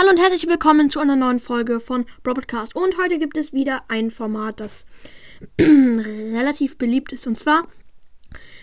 [0.00, 2.74] Hallo und herzlich willkommen zu einer neuen Folge von Broadcast.
[2.74, 4.86] Und heute gibt es wieder ein Format, das
[5.60, 7.26] relativ beliebt ist.
[7.26, 7.68] Und zwar,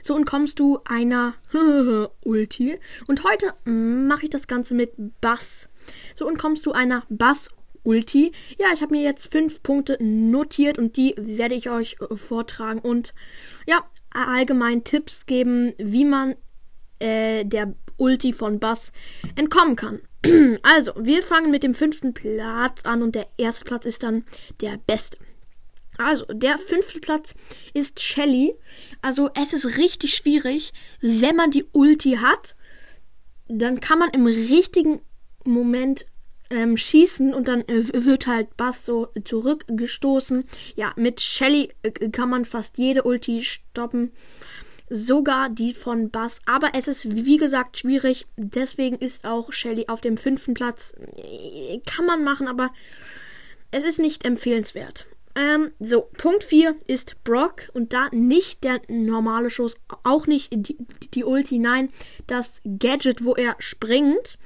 [0.02, 1.36] so entkommst du einer
[2.26, 2.80] Ulti.
[3.08, 5.70] Und heute mache ich das Ganze mit Bass.
[6.16, 8.32] So entkommst du einer Bass-Ulti.
[8.58, 12.80] Ja, ich habe mir jetzt fünf Punkte notiert und die werde ich euch äh, vortragen.
[12.80, 13.14] Und
[13.68, 16.34] ja, allgemein Tipps geben, wie man
[16.98, 18.92] äh, der Ulti von Bass
[19.36, 20.00] entkommen kann.
[20.64, 24.26] Also, wir fangen mit dem fünften Platz an und der erste Platz ist dann
[24.62, 25.18] der beste.
[25.98, 27.34] Also, der fünfte Platz
[27.74, 28.56] ist Shelly.
[29.02, 32.56] Also, es ist richtig schwierig, wenn man die Ulti hat,
[33.48, 35.02] dann kann man im richtigen
[35.44, 36.06] Moment
[36.50, 40.44] ähm, schießen und dann äh, wird halt Bass so zurückgestoßen.
[40.76, 44.12] Ja, mit Shelly äh, kann man fast jede Ulti stoppen
[44.90, 46.40] sogar die von Bass.
[46.46, 48.26] Aber es ist, wie gesagt, schwierig.
[48.36, 50.96] Deswegen ist auch Shelly auf dem fünften Platz.
[51.86, 52.72] Kann man machen, aber
[53.72, 55.08] es ist nicht empfehlenswert.
[55.36, 60.78] Ähm, so, Punkt 4 ist Brock und da nicht der normale Schuss, auch nicht die,
[61.14, 61.90] die Ulti, nein,
[62.26, 64.40] das Gadget, wo er springt.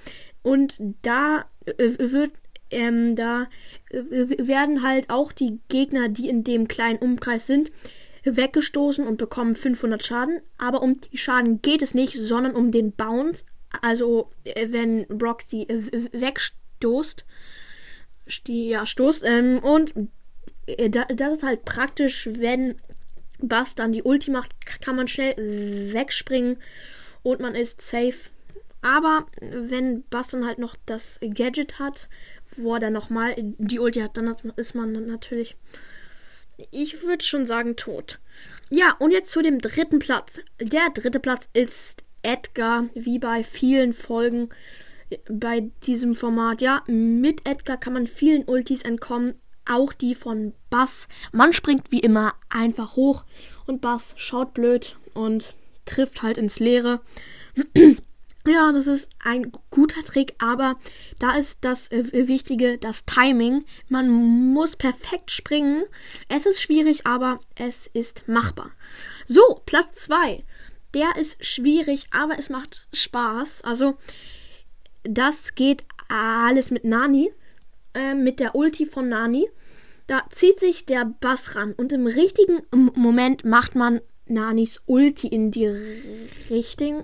[0.43, 2.31] Und da äh, wird
[2.71, 3.47] ähm, da
[3.89, 7.71] äh, werden halt auch die Gegner, die in dem kleinen Umkreis sind,
[8.23, 10.41] weggestoßen und bekommen 500 Schaden.
[10.57, 13.45] Aber um die Schaden geht es nicht, sondern um den Bounce.
[13.81, 17.25] Also, äh, wenn Brock sie äh, wegstoßt,
[18.47, 19.23] ja, stoßt.
[19.25, 19.93] Ähm, und
[20.67, 22.75] äh, das ist halt praktisch, wenn
[23.39, 25.35] Bass dann die Ulti macht, kann man schnell
[25.93, 26.57] wegspringen
[27.23, 28.29] und man ist safe.
[28.81, 32.09] Aber wenn Bass dann halt noch das Gadget hat,
[32.57, 35.55] wo er dann nochmal die Ulti hat, dann ist man dann natürlich
[36.71, 38.19] ich würde schon sagen tot.
[38.69, 40.39] Ja, und jetzt zu dem dritten Platz.
[40.59, 44.49] Der dritte Platz ist Edgar, wie bei vielen Folgen
[45.29, 46.61] bei diesem Format.
[46.61, 49.35] Ja, mit Edgar kann man vielen Ultis entkommen,
[49.65, 51.07] auch die von Bass.
[51.31, 53.25] Man springt wie immer einfach hoch
[53.65, 57.01] und Bass schaut blöd und trifft halt ins Leere.
[58.45, 60.77] Ja, das ist ein guter Trick, aber
[61.19, 63.65] da ist das äh, Wichtige, das Timing.
[63.87, 65.83] Man muss perfekt springen.
[66.27, 68.71] Es ist schwierig, aber es ist machbar.
[69.27, 70.43] So, Platz 2.
[70.93, 73.61] Der ist schwierig, aber es macht Spaß.
[73.63, 73.97] Also,
[75.03, 77.31] das geht alles mit Nani.
[77.93, 79.47] Äh, mit der Ulti von Nani.
[80.07, 82.61] Da zieht sich der Bass ran und im richtigen
[82.95, 85.67] Moment macht man Nanis Ulti in die
[86.49, 87.03] Richtung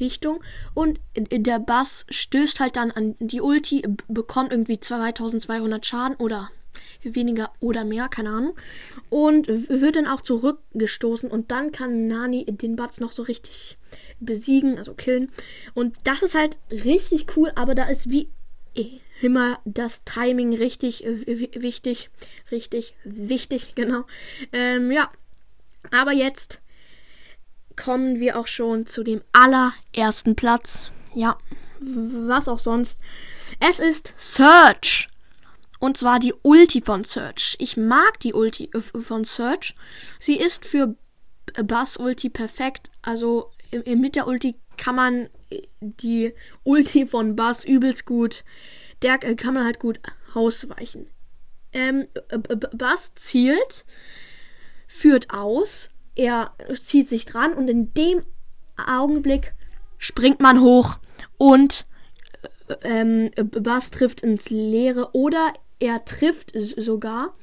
[0.00, 0.42] Richtung
[0.74, 6.50] und der Bass stößt halt dann an die Ulti, bekommt irgendwie 2200 Schaden oder
[7.02, 8.54] weniger oder mehr, keine Ahnung.
[9.10, 13.76] Und wird dann auch zurückgestoßen und dann kann Nani den Batz noch so richtig
[14.20, 15.30] besiegen, also killen.
[15.74, 18.28] Und das ist halt richtig cool, aber da ist wie
[19.20, 22.10] immer das Timing richtig wichtig.
[22.50, 24.04] Richtig wichtig, genau.
[24.52, 25.10] Ähm, ja.
[25.90, 26.60] Aber jetzt
[27.76, 30.90] kommen wir auch schon zu dem allerersten Platz.
[31.14, 31.38] Ja,
[31.80, 32.98] was auch sonst.
[33.60, 35.08] Es ist Search.
[35.78, 37.56] Und zwar die Ulti von Search.
[37.58, 39.74] Ich mag die Ulti äh, von Search.
[40.20, 40.94] Sie ist für
[41.64, 42.90] Bass Ulti perfekt.
[43.02, 43.50] Also
[43.84, 45.28] mit der Ulti kann man
[45.80, 48.44] die Ulti von Bass übelst gut.
[49.02, 49.98] Der kann man halt gut
[50.34, 51.08] ausweichen.
[51.72, 52.06] Ähm,
[52.72, 53.84] Bass zielt,
[54.86, 58.22] führt aus er zieht sich dran und in dem
[58.76, 59.54] Augenblick
[59.98, 60.98] springt man hoch
[61.38, 61.86] und
[62.68, 67.34] äh, ähm, Bass trifft ins Leere oder er trifft sogar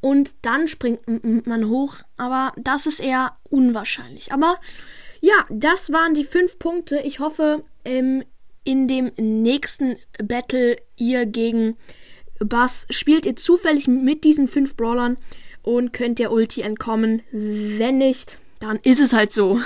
[0.00, 1.00] und dann springt
[1.46, 4.32] man hoch, aber das ist eher unwahrscheinlich.
[4.32, 4.56] Aber
[5.20, 7.00] ja, das waren die fünf Punkte.
[7.00, 8.24] Ich hoffe, ähm,
[8.64, 11.76] in dem nächsten Battle ihr gegen
[12.38, 15.16] Bass spielt ihr zufällig mit diesen fünf Brawlern
[15.68, 17.22] und könnt der Ulti entkommen.
[17.30, 19.60] Wenn nicht, dann ist es halt so.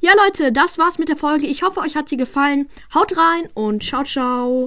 [0.00, 1.46] Ja, Leute, das war's mit der Folge.
[1.46, 2.68] Ich hoffe, euch hat sie gefallen.
[2.94, 4.64] Haut rein und ciao, ciao.